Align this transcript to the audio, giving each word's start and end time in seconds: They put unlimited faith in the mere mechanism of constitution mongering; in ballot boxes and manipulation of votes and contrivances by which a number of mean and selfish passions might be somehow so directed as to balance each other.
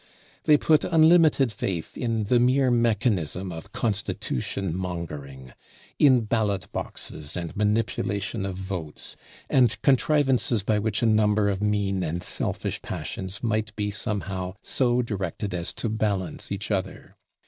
They 0.45 0.57
put 0.57 0.83
unlimited 0.83 1.51
faith 1.51 1.95
in 1.95 2.23
the 2.23 2.39
mere 2.39 2.71
mechanism 2.71 3.51
of 3.51 3.71
constitution 3.71 4.75
mongering; 4.75 5.53
in 5.99 6.21
ballot 6.21 6.67
boxes 6.71 7.37
and 7.37 7.55
manipulation 7.55 8.43
of 8.43 8.55
votes 8.57 9.15
and 9.47 9.79
contrivances 9.83 10.63
by 10.63 10.79
which 10.79 11.03
a 11.03 11.05
number 11.05 11.49
of 11.49 11.61
mean 11.61 12.01
and 12.03 12.23
selfish 12.23 12.81
passions 12.81 13.43
might 13.43 13.75
be 13.75 13.91
somehow 13.91 14.55
so 14.63 15.03
directed 15.03 15.53
as 15.53 15.71
to 15.73 15.87
balance 15.87 16.51
each 16.51 16.71
other. 16.71 17.15